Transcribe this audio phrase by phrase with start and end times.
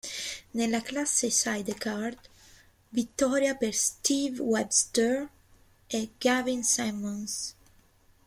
[0.53, 2.17] Nella classe sidecar
[2.89, 5.29] vittoria per Steve Webster
[5.85, 7.55] e Gavin Simmons.